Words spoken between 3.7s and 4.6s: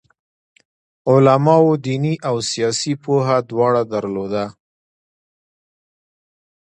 درلوده.